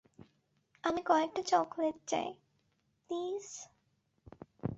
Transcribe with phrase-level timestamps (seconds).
[0.83, 2.29] আমি কয়েকটা চকোলেট চাই,
[3.09, 3.45] প্লিজ।